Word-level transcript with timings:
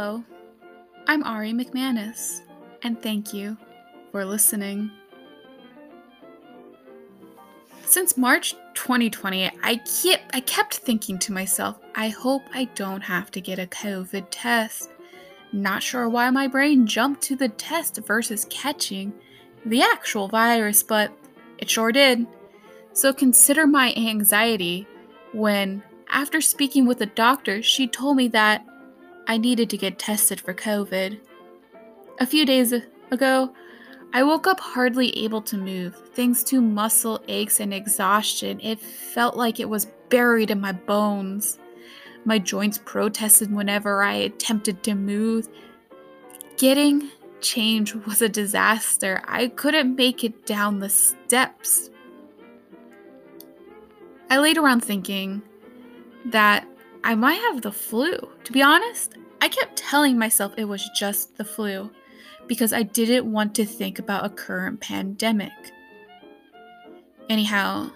Hello, 0.00 0.22
I'm 1.08 1.24
Ari 1.24 1.52
McManus, 1.52 2.42
and 2.84 3.02
thank 3.02 3.34
you 3.34 3.56
for 4.12 4.24
listening. 4.24 4.92
Since 7.84 8.16
March 8.16 8.54
2020, 8.74 9.50
I 9.64 9.80
I 10.32 10.40
kept 10.42 10.76
thinking 10.76 11.18
to 11.18 11.32
myself, 11.32 11.80
I 11.96 12.10
hope 12.10 12.42
I 12.54 12.66
don't 12.76 13.00
have 13.00 13.32
to 13.32 13.40
get 13.40 13.58
a 13.58 13.66
COVID 13.66 14.26
test. 14.30 14.90
Not 15.52 15.82
sure 15.82 16.08
why 16.08 16.30
my 16.30 16.46
brain 16.46 16.86
jumped 16.86 17.22
to 17.22 17.34
the 17.34 17.48
test 17.48 17.98
versus 18.06 18.46
catching 18.50 19.12
the 19.66 19.82
actual 19.82 20.28
virus, 20.28 20.80
but 20.84 21.10
it 21.58 21.68
sure 21.68 21.90
did. 21.90 22.24
So 22.92 23.12
consider 23.12 23.66
my 23.66 23.92
anxiety 23.94 24.86
when, 25.32 25.82
after 26.08 26.40
speaking 26.40 26.86
with 26.86 27.00
a 27.00 27.06
doctor, 27.06 27.64
she 27.64 27.88
told 27.88 28.16
me 28.16 28.28
that 28.28 28.64
I 29.28 29.36
needed 29.36 29.68
to 29.70 29.76
get 29.76 29.98
tested 29.98 30.40
for 30.40 30.54
COVID. 30.54 31.20
A 32.18 32.26
few 32.26 32.46
days 32.46 32.72
ago, 33.10 33.54
I 34.14 34.22
woke 34.22 34.46
up 34.46 34.58
hardly 34.58 35.16
able 35.22 35.42
to 35.42 35.58
move, 35.58 35.94
thanks 36.14 36.42
to 36.44 36.62
muscle 36.62 37.22
aches 37.28 37.60
and 37.60 37.74
exhaustion. 37.74 38.58
It 38.60 38.80
felt 38.80 39.36
like 39.36 39.60
it 39.60 39.68
was 39.68 39.86
buried 40.08 40.50
in 40.50 40.62
my 40.62 40.72
bones. 40.72 41.58
My 42.24 42.38
joints 42.38 42.80
protested 42.84 43.52
whenever 43.52 44.02
I 44.02 44.14
attempted 44.14 44.82
to 44.84 44.94
move. 44.94 45.46
Getting 46.56 47.10
change 47.42 47.94
was 47.94 48.22
a 48.22 48.30
disaster. 48.30 49.22
I 49.26 49.48
couldn't 49.48 49.94
make 49.94 50.24
it 50.24 50.46
down 50.46 50.78
the 50.78 50.88
steps. 50.88 51.90
I 54.30 54.38
laid 54.38 54.56
around 54.56 54.80
thinking 54.80 55.42
that 56.26 56.66
I 57.04 57.14
might 57.14 57.40
have 57.40 57.62
the 57.62 57.72
flu. 57.72 58.18
To 58.44 58.52
be 58.52 58.62
honest, 58.62 59.14
I 59.40 59.48
kept 59.48 59.76
telling 59.76 60.18
myself 60.18 60.54
it 60.56 60.64
was 60.64 60.88
just 60.94 61.36
the 61.36 61.44
flu 61.44 61.90
because 62.46 62.72
I 62.72 62.82
didn't 62.82 63.30
want 63.30 63.54
to 63.56 63.64
think 63.64 63.98
about 63.98 64.24
a 64.24 64.30
current 64.30 64.80
pandemic. 64.80 65.52
Anyhow, 67.28 67.90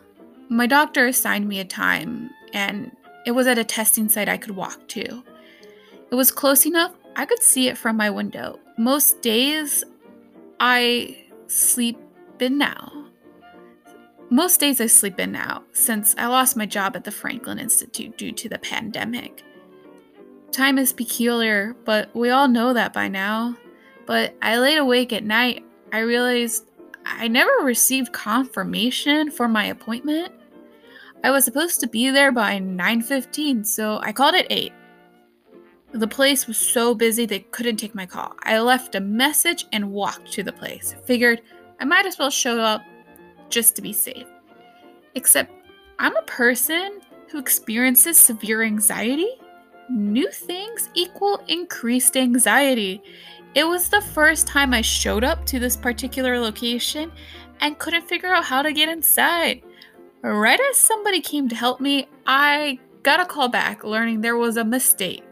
my 0.48 0.66
doctor 0.66 1.06
assigned 1.06 1.48
me 1.48 1.58
a 1.58 1.64
time, 1.64 2.30
and 2.52 2.94
it 3.24 3.30
was 3.30 3.46
at 3.46 3.58
a 3.58 3.64
testing 3.64 4.08
site 4.08 4.28
I 4.28 4.36
could 4.36 4.54
walk 4.54 4.86
to. 4.88 5.22
It 6.10 6.14
was 6.14 6.30
close 6.30 6.66
enough 6.66 6.92
I 7.16 7.26
could 7.26 7.42
see 7.42 7.68
it 7.68 7.76
from 7.76 7.96
my 7.96 8.10
window. 8.10 8.58
Most 8.78 9.20
days, 9.22 9.84
I 10.60 11.24
sleep 11.46 11.98
in 12.40 12.58
now. 12.58 13.01
Most 14.32 14.60
days 14.60 14.80
I 14.80 14.86
sleep 14.86 15.20
in 15.20 15.30
now, 15.30 15.62
since 15.74 16.14
I 16.16 16.26
lost 16.26 16.56
my 16.56 16.64
job 16.64 16.96
at 16.96 17.04
the 17.04 17.10
Franklin 17.10 17.58
Institute 17.58 18.16
due 18.16 18.32
to 18.32 18.48
the 18.48 18.58
pandemic. 18.58 19.44
Time 20.50 20.78
is 20.78 20.90
peculiar, 20.90 21.76
but 21.84 22.08
we 22.16 22.30
all 22.30 22.48
know 22.48 22.72
that 22.72 22.94
by 22.94 23.08
now. 23.08 23.54
But 24.06 24.34
I 24.40 24.56
laid 24.56 24.78
awake 24.78 25.12
at 25.12 25.22
night. 25.22 25.66
I 25.92 25.98
realized 25.98 26.70
I 27.04 27.28
never 27.28 27.52
received 27.62 28.14
confirmation 28.14 29.30
for 29.30 29.48
my 29.48 29.66
appointment. 29.66 30.32
I 31.22 31.30
was 31.30 31.44
supposed 31.44 31.80
to 31.80 31.86
be 31.86 32.08
there 32.08 32.32
by 32.32 32.58
9:15, 32.58 33.66
so 33.66 34.00
I 34.02 34.12
called 34.12 34.34
at 34.34 34.46
8. 34.48 34.72
The 35.92 36.08
place 36.08 36.46
was 36.46 36.56
so 36.56 36.94
busy 36.94 37.26
they 37.26 37.40
couldn't 37.40 37.76
take 37.76 37.94
my 37.94 38.06
call. 38.06 38.34
I 38.44 38.60
left 38.60 38.94
a 38.94 39.00
message 39.00 39.66
and 39.72 39.92
walked 39.92 40.32
to 40.32 40.42
the 40.42 40.54
place. 40.54 40.94
Figured 41.04 41.42
I 41.78 41.84
might 41.84 42.06
as 42.06 42.18
well 42.18 42.30
show 42.30 42.58
up 42.58 42.82
just 43.52 43.76
to 43.76 43.82
be 43.82 43.92
safe. 43.92 44.26
Except 45.14 45.52
I'm 45.98 46.16
a 46.16 46.22
person 46.22 47.00
who 47.28 47.38
experiences 47.38 48.18
severe 48.18 48.62
anxiety. 48.62 49.28
New 49.88 50.30
things 50.30 50.88
equal 50.94 51.40
increased 51.46 52.16
anxiety. 52.16 53.00
It 53.54 53.64
was 53.64 53.88
the 53.88 54.00
first 54.00 54.46
time 54.46 54.72
I 54.72 54.80
showed 54.80 55.22
up 55.22 55.44
to 55.46 55.58
this 55.58 55.76
particular 55.76 56.38
location 56.38 57.12
and 57.60 57.78
couldn't 57.78 58.08
figure 58.08 58.34
out 58.34 58.44
how 58.44 58.62
to 58.62 58.72
get 58.72 58.88
inside. 58.88 59.62
Right 60.22 60.60
as 60.70 60.76
somebody 60.76 61.20
came 61.20 61.48
to 61.48 61.54
help 61.54 61.80
me, 61.80 62.08
I 62.26 62.78
got 63.02 63.20
a 63.20 63.26
call 63.26 63.48
back 63.48 63.84
learning 63.84 64.20
there 64.20 64.36
was 64.36 64.56
a 64.56 64.64
mistake. 64.64 65.24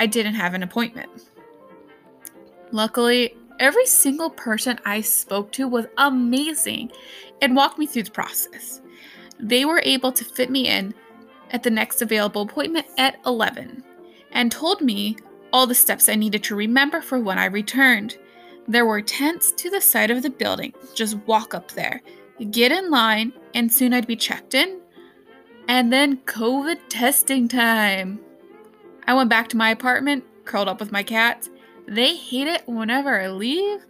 I 0.00 0.06
didn't 0.06 0.34
have 0.34 0.54
an 0.54 0.62
appointment. 0.62 1.30
Luckily, 2.72 3.36
every 3.60 3.86
single 3.86 4.30
person 4.30 4.78
I 4.84 5.00
spoke 5.00 5.52
to 5.52 5.68
was 5.68 5.86
amazing 5.98 6.92
and 7.40 7.56
walked 7.56 7.78
me 7.78 7.86
through 7.86 8.04
the 8.04 8.10
process. 8.10 8.80
They 9.38 9.64
were 9.64 9.82
able 9.84 10.12
to 10.12 10.24
fit 10.24 10.50
me 10.50 10.68
in 10.68 10.94
at 11.50 11.62
the 11.62 11.70
next 11.70 12.02
available 12.02 12.42
appointment 12.42 12.86
at 12.98 13.18
11 13.26 13.84
and 14.32 14.50
told 14.50 14.80
me 14.80 15.16
all 15.52 15.66
the 15.66 15.74
steps 15.74 16.08
I 16.08 16.14
needed 16.14 16.42
to 16.44 16.56
remember 16.56 17.00
for 17.00 17.18
when 17.18 17.38
I 17.38 17.46
returned. 17.46 18.18
There 18.68 18.86
were 18.86 19.00
tents 19.00 19.52
to 19.52 19.70
the 19.70 19.80
side 19.80 20.10
of 20.10 20.22
the 20.22 20.30
building. 20.30 20.72
Just 20.94 21.16
walk 21.26 21.54
up 21.54 21.70
there, 21.72 22.02
get 22.50 22.72
in 22.72 22.90
line, 22.90 23.32
and 23.54 23.72
soon 23.72 23.94
I'd 23.94 24.06
be 24.06 24.16
checked 24.16 24.54
in. 24.54 24.80
And 25.68 25.92
then 25.92 26.18
COVID 26.18 26.78
testing 26.88 27.48
time. 27.48 28.20
I 29.06 29.14
went 29.14 29.30
back 29.30 29.48
to 29.48 29.56
my 29.56 29.70
apartment, 29.70 30.24
curled 30.44 30.68
up 30.68 30.80
with 30.80 30.92
my 30.92 31.02
cats. 31.02 31.48
They 31.86 32.16
hate 32.16 32.48
it 32.48 32.62
whenever 32.66 33.20
I 33.20 33.28
leave. 33.28 33.84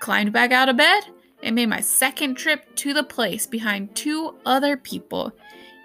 Climbed 0.00 0.32
back 0.32 0.52
out 0.52 0.68
of 0.68 0.76
bed 0.76 1.04
and 1.42 1.54
made 1.54 1.66
my 1.66 1.80
second 1.80 2.34
trip 2.34 2.74
to 2.76 2.92
the 2.92 3.02
place 3.02 3.46
behind 3.46 3.94
two 3.94 4.34
other 4.44 4.76
people. 4.76 5.32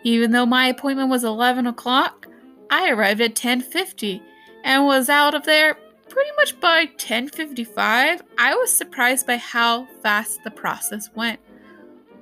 Even 0.03 0.31
though 0.31 0.45
my 0.45 0.67
appointment 0.67 1.09
was 1.09 1.23
11 1.23 1.67
o'clock, 1.67 2.27
I 2.69 2.89
arrived 2.89 3.21
at 3.21 3.35
10:50 3.35 4.21
and 4.63 4.85
was 4.85 5.09
out 5.09 5.35
of 5.35 5.45
there 5.45 5.77
pretty 6.09 6.31
much 6.37 6.59
by 6.59 6.85
10:55. 6.97 8.21
I 8.37 8.55
was 8.55 8.71
surprised 8.71 9.27
by 9.27 9.37
how 9.37 9.87
fast 10.01 10.43
the 10.43 10.51
process 10.51 11.09
went. 11.15 11.39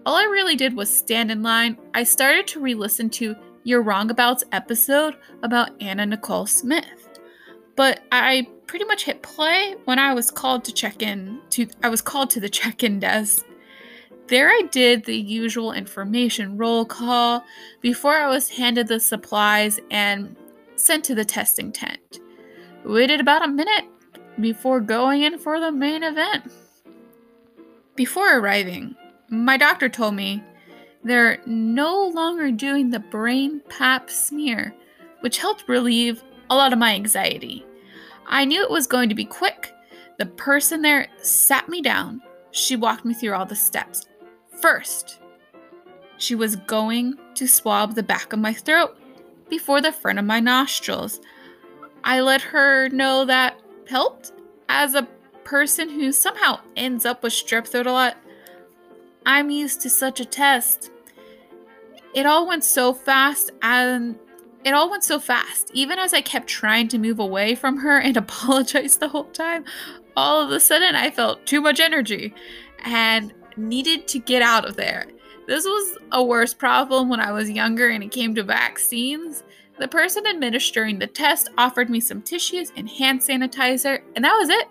All 0.06 0.16
I 0.16 0.24
really 0.24 0.56
did 0.56 0.76
was 0.76 0.96
stand 0.96 1.32
in 1.32 1.44
line. 1.44 1.78
I 1.94 2.04
started 2.04 2.48
to 2.48 2.60
re-listen 2.60 3.10
to 3.12 3.36
you're 3.64 3.84
Wrong 3.84 4.12
episode 4.52 5.16
about 5.44 5.70
Anna 5.80 6.06
Nicole 6.06 6.48
Smith. 6.48 7.11
But 7.76 8.02
I 8.12 8.48
pretty 8.68 8.86
much 8.86 9.06
hit 9.06 9.22
play 9.22 9.76
when 9.86 10.00
I 10.00 10.14
was 10.14 10.32
called 10.32 10.64
to 10.66 10.74
check 10.74 11.02
in 11.02 11.40
to 11.52 11.68
I 11.84 11.90
was 11.90 12.02
called 12.02 12.30
to 12.32 12.40
the 12.40 12.50
check-in 12.60 13.00
desk. 13.00 13.46
There 14.28 14.50
I 14.50 14.62
did 14.72 15.04
the 15.04 15.18
usual 15.18 15.74
information 15.74 16.58
roll 16.58 16.86
call 16.86 17.44
before 17.82 18.16
I 18.16 18.30
was 18.30 18.50
handed 18.50 18.88
the 18.88 19.00
supplies 19.00 19.80
and 19.90 20.36
sent 20.76 21.04
to 21.06 21.16
the 21.16 21.26
testing 21.26 21.72
tent. 21.72 22.20
Waited 22.86 23.20
about 23.20 23.44
a 23.44 23.48
minute 23.48 23.86
before 24.40 24.80
going 24.80 25.24
in 25.24 25.38
for 25.38 25.60
the 25.60 25.72
main 25.72 26.04
event. 26.04 26.50
Before 27.96 28.40
arriving, 28.40 28.96
my 29.30 29.58
doctor 29.58 29.90
told 29.90 30.16
me 30.16 30.42
they're 31.04 31.42
no 31.46 32.08
longer 32.14 32.52
doing 32.52 32.90
the 32.90 33.00
brain 33.00 33.62
pap 33.70 34.10
smear, 34.10 34.74
which 35.20 35.40
helped 35.40 35.68
relieve 35.68 36.24
a 36.52 36.56
lot 36.56 36.74
of 36.74 36.80
my 36.80 36.94
anxiety. 36.94 37.66
I 38.28 38.44
knew 38.44 38.62
it 38.62 38.70
was 38.70 38.86
going 38.86 39.08
to 39.08 39.16
be 39.16 39.24
quick. 39.24 39.74
The 40.20 40.26
person 40.26 40.82
there 40.82 41.08
sat 41.22 41.70
me 41.70 41.82
down. 41.82 42.22
She 42.52 42.76
walked 42.76 43.06
me 43.06 43.14
through 43.14 43.34
all 43.34 43.46
the 43.46 43.56
steps. 43.56 44.06
First, 44.62 45.20
she 46.18 46.36
was 46.36 46.58
going 46.58 47.18
to 47.36 47.48
swab 47.48 47.96
the 47.96 48.04
back 48.04 48.34
of 48.34 48.40
my 48.40 48.54
throat 48.54 48.98
before 49.50 49.82
the 49.82 49.94
front 49.94 50.20
of 50.20 50.26
my 50.26 50.42
nostrils. 50.42 51.22
I 52.04 52.20
let 52.20 52.42
her 52.42 52.90
know 52.90 53.24
that 53.26 53.58
helped. 53.88 54.34
As 54.68 54.94
a 54.94 55.08
person 55.46 55.90
who 55.90 56.12
somehow 56.12 56.60
ends 56.76 57.06
up 57.06 57.24
with 57.24 57.32
strep 57.32 57.66
throat 57.66 57.88
a 57.88 57.94
lot, 57.94 58.18
I'm 59.26 59.50
used 59.50 59.82
to 59.82 59.90
such 59.90 60.20
a 60.20 60.26
test. 60.26 60.92
It 62.14 62.26
all 62.26 62.46
went 62.46 62.66
so 62.66 62.94
fast 62.94 63.52
and 63.62 64.20
it 64.64 64.74
all 64.74 64.90
went 64.90 65.04
so 65.04 65.20
fast. 65.20 65.72
Even 65.74 66.00
as 66.00 66.14
I 66.14 66.22
kept 66.22 66.48
trying 66.48 66.88
to 66.90 66.98
move 66.98 67.20
away 67.20 67.56
from 67.56 67.78
her 67.78 68.00
and 68.00 68.18
apologize 68.18 68.98
the 68.98 69.10
whole 69.10 69.26
time, 69.26 69.66
all 70.16 70.42
of 70.42 70.52
a 70.52 70.60
sudden 70.60 70.96
I 70.96 71.10
felt 71.10 71.46
too 71.46 71.62
much 71.62 71.80
energy 71.80 72.34
and 72.84 73.34
needed 73.58 74.08
to 74.10 74.20
get 74.20 74.42
out 74.42 74.68
of 74.68 74.76
there. 74.76 75.08
This 75.48 75.66
was 75.66 75.98
a 76.12 76.24
worse 76.24 76.54
problem 76.54 77.10
when 77.10 77.20
I 77.20 77.32
was 77.32 77.50
younger 77.50 77.90
and 77.90 78.04
it 78.04 78.12
came 78.12 78.36
to 78.36 78.44
vaccines. 78.44 79.44
The 79.80 79.88
person 79.88 80.28
administering 80.28 81.00
the 81.00 81.08
test 81.08 81.50
offered 81.58 81.90
me 81.90 82.00
some 82.00 82.22
tissues 82.22 82.72
and 82.76 82.88
hand 82.88 83.22
sanitizer, 83.22 84.02
and 84.16 84.24
that 84.24 84.38
was 84.38 84.50
it. 84.50 84.68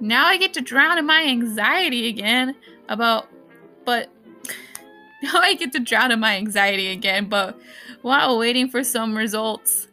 Now 0.00 0.26
I 0.26 0.36
get 0.36 0.52
to 0.54 0.60
drown 0.60 0.98
in 0.98 1.06
my 1.06 1.22
anxiety 1.22 2.08
again 2.08 2.56
about, 2.88 3.28
but 3.84 4.10
now 5.22 5.40
I 5.40 5.54
get 5.54 5.72
to 5.72 5.80
drown 5.80 6.12
in 6.12 6.20
my 6.20 6.36
anxiety 6.36 6.88
again, 6.88 7.28
but 7.28 7.58
while 8.02 8.38
waiting 8.38 8.68
for 8.68 8.84
some 8.84 9.16
results. 9.16 9.88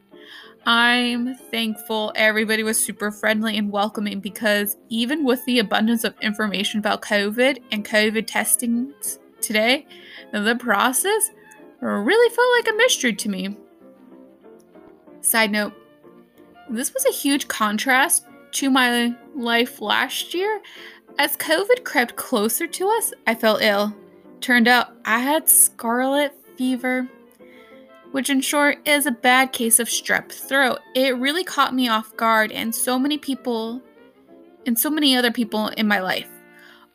I'm 0.67 1.35
thankful 1.35 2.11
everybody 2.15 2.63
was 2.63 2.83
super 2.83 3.11
friendly 3.11 3.55
and 3.55 3.71
welcoming 3.71 4.19
because 4.19 4.77
even 4.89 5.23
with 5.23 5.45
the 5.45 5.59
abundance 5.59 6.03
of 6.03 6.15
information 6.21 6.79
about 6.79 7.03
COVID 7.03 7.61
and 7.71 7.85
COVID 7.85 8.25
testing 8.25 8.91
today, 9.41 9.85
the 10.31 10.55
process 10.55 11.29
really 11.81 12.35
felt 12.35 12.51
like 12.57 12.73
a 12.73 12.77
mystery 12.77 13.13
to 13.13 13.29
me. 13.29 13.55
Side 15.21 15.51
note 15.51 15.73
This 16.69 16.93
was 16.93 17.05
a 17.05 17.11
huge 17.11 17.47
contrast 17.47 18.25
to 18.53 18.71
my 18.71 19.15
life 19.35 19.81
last 19.81 20.33
year. 20.33 20.61
As 21.19 21.37
COVID 21.37 21.83
crept 21.83 22.15
closer 22.15 22.65
to 22.65 22.89
us, 22.89 23.13
I 23.27 23.35
felt 23.35 23.61
ill. 23.61 23.95
Turned 24.45 24.67
out 24.67 24.91
I 25.05 25.17
had 25.17 25.49
scarlet 25.49 26.31
fever, 26.55 27.09
which 28.11 28.29
in 28.29 28.41
short 28.41 28.77
is 28.87 29.07
a 29.07 29.11
bad 29.11 29.51
case 29.51 29.79
of 29.79 29.87
strep 29.87 30.31
throat. 30.31 30.81
It 30.93 31.17
really 31.17 31.43
caught 31.43 31.73
me 31.73 31.87
off 31.87 32.15
guard, 32.15 32.51
and 32.51 32.75
so 32.75 32.99
many 32.99 33.17
people, 33.17 33.81
and 34.67 34.77
so 34.77 34.91
many 34.91 35.17
other 35.17 35.31
people 35.31 35.69
in 35.69 35.87
my 35.87 35.99
life. 35.99 36.29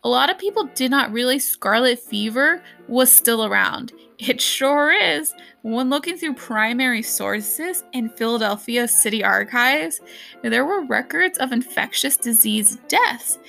A 0.04 0.08
lot 0.08 0.30
of 0.30 0.38
people 0.38 0.70
did 0.76 0.92
not 0.92 1.12
realize 1.12 1.44
scarlet 1.44 1.98
fever 1.98 2.62
was 2.86 3.10
still 3.10 3.44
around. 3.44 3.94
It 4.20 4.40
sure 4.40 4.92
is. 4.92 5.34
When 5.62 5.90
looking 5.90 6.16
through 6.16 6.34
primary 6.34 7.02
sources 7.02 7.82
in 7.92 8.10
Philadelphia 8.10 8.86
City 8.86 9.24
Archives, 9.24 10.00
there 10.44 10.64
were 10.64 10.84
records 10.84 11.36
of 11.38 11.50
infectious 11.50 12.16
disease 12.16 12.78
deaths 12.86 13.40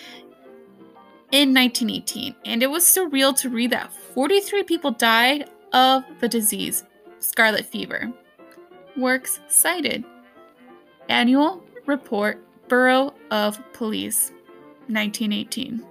in 1.31 1.53
1918, 1.53 2.35
and 2.45 2.61
it 2.61 2.69
was 2.69 2.83
surreal 2.83 3.35
to 3.37 3.49
read 3.49 3.71
that 3.71 3.91
43 3.91 4.63
people 4.63 4.91
died 4.91 5.49
of 5.73 6.03
the 6.19 6.27
disease, 6.27 6.83
scarlet 7.19 7.65
fever. 7.65 8.11
Works 8.97 9.39
cited 9.47 10.03
Annual 11.07 11.63
Report, 11.85 12.39
Bureau 12.67 13.13
of 13.31 13.59
Police, 13.73 14.31
1918. 14.87 15.85